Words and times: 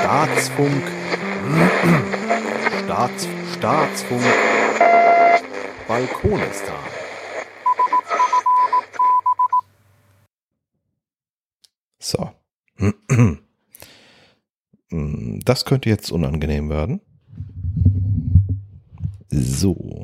Staatsfunk. 0.00 0.82
Staats, 2.84 3.28
Staatsfunk. 3.54 4.22
Balkonistan. 5.86 6.76
So. 11.98 12.30
Das 14.90 15.66
könnte 15.66 15.90
jetzt 15.90 16.10
unangenehm 16.10 16.70
werden. 16.70 17.00
So. 19.28 19.97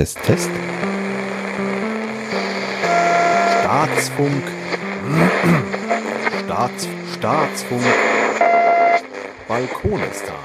Test, 0.00 0.18
Test. 0.22 0.50
Staatsfunk. 3.60 4.42
Staats, 6.42 6.88
Staatsfunk. 7.18 7.84
Balkonistan. 9.46 10.36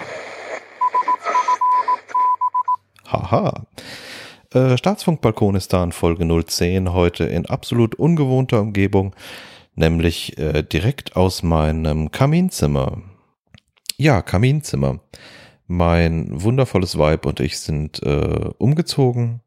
Haha. 3.07 3.65
Äh, 4.53 4.75
Staatsfunk 4.77 5.21
Balkonistan 5.21 5.93
Folge 5.93 6.27
010 6.45 6.91
heute 6.91 7.23
in 7.23 7.45
absolut 7.45 7.95
ungewohnter 7.95 8.59
Umgebung, 8.59 9.15
nämlich 9.75 10.37
äh, 10.37 10.63
direkt 10.63 11.15
aus 11.15 11.43
meinem 11.43 12.11
Kaminzimmer. 12.11 13.01
Ja, 13.95 14.21
Kaminzimmer. 14.21 14.99
Mein 15.67 16.27
wundervolles 16.29 16.97
Weib 16.97 17.25
und 17.25 17.39
ich 17.39 17.57
sind 17.57 18.03
äh, 18.03 18.49
umgezogen 18.57 19.39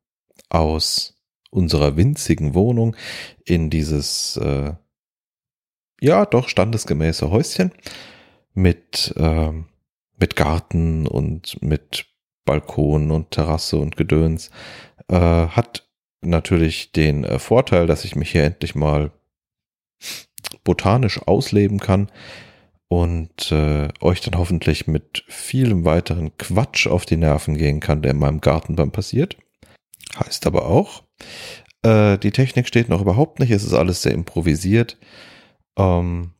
aus 0.48 1.18
unserer 1.50 1.96
winzigen 1.96 2.54
Wohnung 2.54 2.96
in 3.44 3.70
dieses, 3.70 4.36
äh, 4.36 4.74
ja, 6.00 6.26
doch 6.26 6.48
standesgemäße 6.48 7.30
Häuschen 7.30 7.72
mit, 8.54 9.14
äh, 9.16 9.52
mit 10.18 10.36
Garten 10.36 11.06
und 11.06 11.60
mit 11.62 12.06
Balkon 12.44 13.10
und 13.10 13.30
Terrasse 13.30 13.76
und 13.78 13.96
Gedöns. 13.96 14.50
Äh, 15.08 15.16
hat 15.16 15.88
natürlich 16.20 16.92
den 16.92 17.24
äh, 17.24 17.38
Vorteil, 17.38 17.86
dass 17.86 18.04
ich 18.04 18.16
mich 18.16 18.32
hier 18.32 18.44
endlich 18.44 18.74
mal 18.74 19.12
botanisch 20.64 21.20
ausleben 21.26 21.78
kann 21.78 22.10
und 22.88 23.52
äh, 23.52 23.88
euch 24.00 24.20
dann 24.20 24.38
hoffentlich 24.38 24.86
mit 24.86 25.24
vielem 25.28 25.84
weiteren 25.84 26.36
Quatsch 26.38 26.86
auf 26.86 27.04
die 27.04 27.16
Nerven 27.16 27.56
gehen 27.56 27.80
kann, 27.80 28.02
der 28.02 28.12
in 28.12 28.18
meinem 28.18 28.40
Garten 28.40 28.76
dann 28.76 28.90
passiert. 28.90 29.36
Heißt 30.18 30.46
aber 30.46 30.66
auch, 30.66 31.04
äh, 31.82 32.18
die 32.18 32.32
Technik 32.32 32.66
steht 32.66 32.88
noch 32.88 33.00
überhaupt 33.00 33.38
nicht, 33.38 33.50
es 33.50 33.64
ist 33.64 33.74
alles 33.74 34.02
sehr 34.02 34.12
improvisiert. 34.12 34.98
Ähm, 35.76 36.32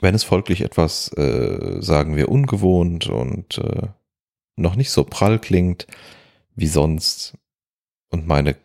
wenn 0.00 0.14
es 0.14 0.24
folglich 0.24 0.62
etwas, 0.62 1.12
äh, 1.16 1.80
sagen 1.80 2.16
wir, 2.16 2.28
ungewohnt 2.28 3.06
und 3.06 3.58
äh, 3.58 3.88
noch 4.56 4.74
nicht 4.74 4.90
so 4.90 5.04
prall 5.04 5.38
klingt 5.38 5.86
wie 6.54 6.66
sonst 6.66 7.38
und 8.10 8.26
meine 8.26 8.56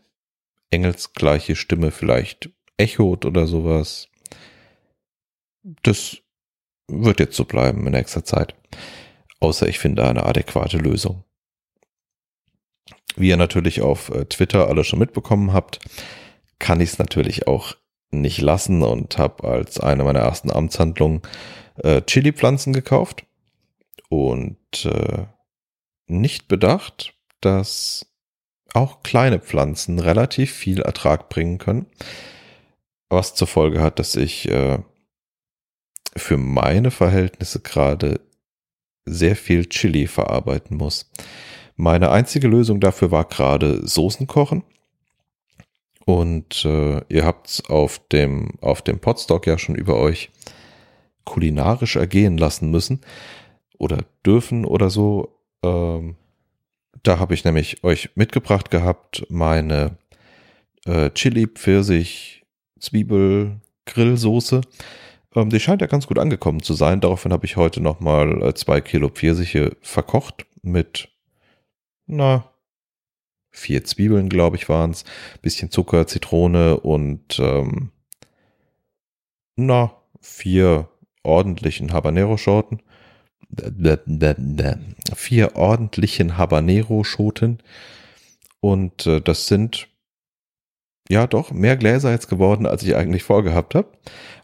engelsgleiche 0.72 1.56
Stimme 1.56 1.92
vielleicht 1.92 2.50
echot 2.78 3.26
oder 3.26 3.48
sowas, 3.48 4.10
das 5.84 6.18
wird 6.88 7.20
jetzt 7.20 7.36
so 7.36 7.46
bleiben 7.46 7.86
in 7.86 7.94
nächster 7.94 8.24
Zeit. 8.24 8.56
Außer 9.40 9.68
ich 9.68 9.80
finde 9.80 10.06
eine 10.08 10.26
adäquate 10.26 10.78
Lösung. 10.78 11.24
Wie 13.18 13.30
ihr 13.30 13.38
natürlich 13.38 13.82
auf 13.82 14.10
äh, 14.10 14.26
Twitter 14.26 14.68
alle 14.70 14.84
schon 14.84 15.00
mitbekommen 15.00 15.52
habt, 15.52 15.80
kann 16.60 16.80
ich 16.80 16.92
es 16.92 17.00
natürlich 17.00 17.48
auch 17.48 17.76
nicht 18.12 18.40
lassen 18.40 18.84
und 18.84 19.18
habe 19.18 19.48
als 19.48 19.80
eine 19.80 20.04
meiner 20.04 20.20
ersten 20.20 20.52
Amtshandlungen 20.52 21.22
äh, 21.84 22.02
Chili-Pflanzen 22.03 22.74
gekauft 22.74 23.25
und 24.09 24.86
äh, 24.86 25.25
nicht 26.08 26.47
bedacht, 26.47 27.14
dass 27.41 28.06
auch 28.74 29.02
kleine 29.03 29.40
Pflanzen 29.40 30.00
relativ 30.00 30.53
viel 30.53 30.81
Ertrag 30.81 31.30
bringen 31.30 31.58
können, 31.58 31.88
was 33.09 33.36
zur 33.36 33.47
Folge 33.47 33.81
hat, 33.81 34.00
dass 34.00 34.16
ich 34.16 34.47
äh, 34.50 34.80
für 36.16 36.38
meine 36.38 36.91
Verhältnisse 36.91 37.62
gerade 37.62 38.22
sehr 39.06 39.36
viel 39.36 39.66
Chili 39.68 40.08
verarbeiten 40.08 40.78
muss. 40.78 41.12
Meine 41.78 42.12
einzige 42.12 42.48
Lösung 42.48 42.80
dafür 42.80 43.12
war 43.12 43.26
gerade 43.26 43.88
Soßen 43.88 44.28
kochen. 44.28 44.64
Und 46.06 46.66
äh, 46.66 47.02
ihr 47.10 47.26
habt 47.26 47.64
auf 47.70 48.00
dem, 48.10 48.52
auf 48.62 48.82
dem 48.82 49.00
Podstock 49.00 49.46
ja 49.46 49.58
schon 49.58 49.76
über 49.76 49.98
euch 49.98 50.32
kulinarisch 51.24 51.98
ergehen 51.98 52.38
lassen 52.38 52.72
müssen 52.72 53.02
oder 53.78 54.00
dürfen 54.26 54.66
oder 54.66 54.90
so. 54.90 55.38
Ähm, 55.64 56.16
da 57.04 57.20
habe 57.20 57.34
ich 57.34 57.44
nämlich 57.46 57.84
euch 57.84 58.09
mitgebracht 58.16 58.72
gehabt 58.72 59.26
meine 59.30 59.98
äh, 60.86 61.12
Chili, 61.12 61.48
Pfirsich, 61.48 62.44
Zwiebel, 62.80 63.59
Grillsoße. 63.86 64.62
Ähm, 65.36 65.50
die 65.50 65.59
scheint 65.59 65.82
ja 65.82 65.88
ganz 65.88 66.08
gut 66.08 66.18
angekommen 66.18 66.64
zu 66.64 66.74
sein. 66.74 67.02
Daraufhin 67.02 67.34
habe 67.34 67.46
ich 67.46 67.58
heute 67.58 67.82
nochmal 67.82 68.42
äh, 68.42 68.54
zwei 68.54 68.82
Kilo 68.82 69.09
Pfirsiche 69.09 69.76
verkocht 69.82 70.46
mit, 70.62 71.09
na, 72.07 72.51
vier 73.51 73.84
Zwiebeln, 73.84 74.29
glaube 74.29 74.56
ich, 74.56 74.69
waren 74.69 74.91
es. 74.91 75.03
Bisschen 75.41 75.72
Zucker, 75.72 76.07
Zitrone 76.07 76.79
und, 76.79 77.40
ähm, 77.40 77.91
na, 79.56 79.94
vier 80.22 80.90
ordentlichen 81.23 81.94
Habanero-Schoten. 81.94 82.81
Vier 85.16 85.56
ordentlichen 85.56 86.38
Habanero-Schoten. 86.38 87.59
Und 88.59 89.06
äh, 89.06 89.22
das 89.22 89.47
sind 89.47 89.88
ja 91.09 91.28
doch 91.28 91.51
mehr 91.51 91.78
Gläser 91.78 92.12
jetzt 92.12 92.28
geworden, 92.28 92.66
als 92.66 92.84
ich 92.84 92.96
eigentlich 92.96 93.23
vorgehabt 93.23 93.75
habe. 93.75 93.90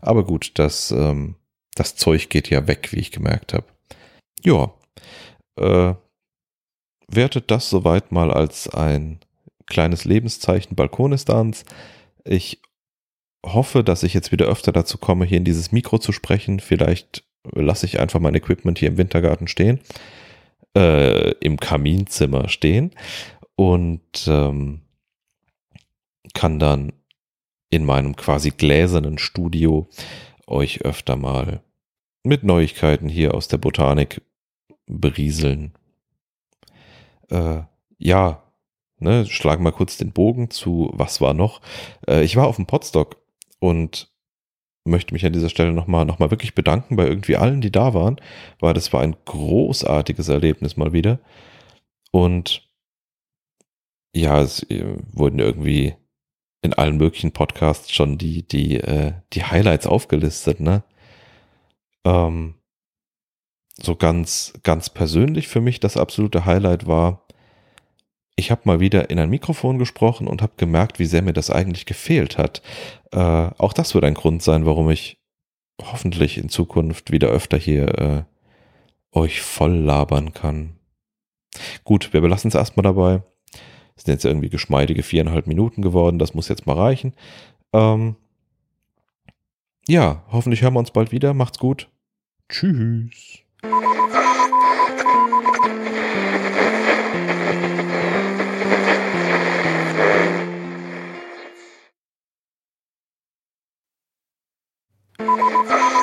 Aber 0.02 0.26
gut, 0.26 0.52
das, 0.56 0.92
ähm, 0.92 1.36
das 1.76 1.96
Zeug 1.96 2.30
geht 2.30 2.50
ja 2.50 2.68
weg, 2.68 2.90
wie 2.92 3.00
ich 3.00 3.12
gemerkt 3.12 3.54
habe. 3.54 3.66
Ja, 4.44 4.74
äh, 5.58 5.96
wertet 7.16 7.52
das 7.52 7.70
soweit 7.70 8.12
mal 8.12 8.32
als 8.32 8.68
ein 8.70 9.20
kleines 9.66 10.06
Lebenszeichen 10.06 10.76
Balkonistans. 10.76 11.66
Ich 12.24 12.62
hoffe, 13.46 13.84
dass 13.84 14.04
ich 14.04 14.14
jetzt 14.14 14.32
wieder 14.32 14.46
öfter 14.46 14.72
dazu 14.72 14.98
komme, 14.98 15.26
hier 15.26 15.38
in 15.38 15.46
dieses 15.46 15.72
Mikro 15.72 15.98
zu 15.98 16.12
sprechen. 16.12 16.60
Vielleicht 16.60 17.24
lasse 17.52 17.86
ich 17.86 18.00
einfach 18.00 18.20
mein 18.20 18.36
Equipment 18.36 18.80
hier 18.80 18.90
im 18.90 18.98
Wintergarten 18.98 19.48
stehen, 19.48 19.80
äh, 20.76 21.32
im 21.40 21.58
Kaminzimmer 21.58 22.50
stehen 22.50 22.92
und 23.56 24.28
ähm, 24.28 24.82
kann 26.34 26.60
dann 26.60 26.94
in 27.70 27.86
meinem 27.86 28.16
quasi 28.16 28.52
gläsernen 28.52 29.18
Studio 29.18 29.90
euch 30.48 30.82
öfter 30.82 31.16
mal 31.16 31.62
mit 32.24 32.44
Neuigkeiten 32.44 33.10
hier 33.10 33.34
aus 33.34 33.48
der 33.48 33.58
Botanik 33.58 34.22
berieseln. 34.86 35.74
Äh, 37.34 37.64
ja, 37.98 38.44
ne, 39.00 39.26
schlagen 39.26 39.64
mal 39.64 39.72
kurz 39.72 39.98
den 39.98 40.12
Bogen 40.14 40.50
zu, 40.52 40.92
was 40.94 41.20
war 41.22 41.34
noch? 41.34 41.62
Äh, 42.08 42.24
ich 42.24 42.36
war 42.36 42.48
auf 42.48 42.58
dem 42.58 42.68
Podstock 42.68 43.18
und 43.60 44.14
möchte 44.86 45.14
mich 45.14 45.26
an 45.26 45.34
dieser 45.34 45.50
Stelle 45.50 45.74
nochmal 45.74 46.06
noch 46.06 46.20
mal 46.20 46.32
wirklich 46.32 46.56
bedanken 46.56 46.96
bei 46.96 47.08
irgendwie 47.08 47.38
allen, 47.38 47.62
die 47.62 47.72
da 47.72 47.94
waren, 47.94 48.18
weil 48.60 48.74
das 48.74 48.94
war 48.94 49.02
ein 49.02 49.16
großartiges 49.26 50.30
Erlebnis 50.30 50.78
mal 50.78 50.94
wieder. 50.94 51.20
Und 52.12 52.70
ja, 54.16 54.42
es 54.42 54.64
äh, 54.70 54.98
wurden 55.14 55.40
irgendwie 55.40 55.96
in 56.62 56.74
allen 56.74 56.98
möglichen 56.98 57.32
Podcasts 57.32 57.92
schon 57.92 58.18
die, 58.18 58.48
die, 58.48 58.78
äh, 58.78 59.14
die 59.34 59.44
Highlights 59.44 59.88
aufgelistet, 59.88 60.60
ne? 60.60 60.84
Ähm, 62.06 62.56
so 63.82 63.96
ganz, 63.96 64.54
ganz 64.64 64.90
persönlich 64.90 65.48
für 65.48 65.62
mich 65.62 65.80
das 65.80 65.98
absolute 65.98 66.46
Highlight 66.46 66.86
war, 66.88 67.23
ich 68.36 68.52
habe 68.52 68.62
mal 68.66 68.80
wieder 68.80 69.10
in 69.10 69.20
ein 69.20 69.30
Mikrofon 69.30 69.78
gesprochen 69.78 70.28
und 70.28 70.42
habe 70.42 70.54
gemerkt, 70.58 71.00
wie 71.00 71.06
sehr 71.06 71.22
mir 71.22 71.34
das 71.34 71.50
eigentlich 71.50 71.86
gefehlt 71.86 72.38
hat. 72.38 72.62
Äh, 73.12 73.18
auch 73.20 73.74
das 73.74 73.94
wird 73.94 74.04
ein 74.04 74.16
Grund 74.16 74.42
sein, 74.42 74.66
warum 74.66 74.90
ich 74.90 75.20
hoffentlich 75.82 76.38
in 76.38 76.50
Zukunft 76.50 77.12
wieder 77.12 77.30
öfter 77.30 77.58
hier 77.58 78.00
äh, 78.00 79.18
euch 79.18 79.42
voll 79.42 79.76
labern 79.76 80.34
kann. 80.34 80.76
Gut, 81.84 82.14
wir 82.14 82.22
belassen 82.22 82.48
es 82.48 82.56
erstmal 82.56 82.84
dabei. 82.84 83.22
Es 83.96 84.04
sind 84.04 84.14
jetzt 84.14 84.26
irgendwie 84.26 84.50
geschmeidige 84.50 85.04
viereinhalb 85.04 85.46
Minuten 85.46 85.84
geworden. 85.84 86.18
Das 86.18 86.34
muss 86.34 86.48
jetzt 86.48 86.66
mal 86.66 86.76
reichen. 86.76 87.14
Ähm, 87.74 88.16
ja, 89.88 90.24
hoffentlich 90.32 90.64
hören 90.64 90.74
wir 90.74 90.80
uns 90.80 90.92
bald 90.92 91.12
wieder. 91.12 91.34
Macht's 91.34 91.60
gut. 91.60 91.90
Tschüss. 92.50 93.44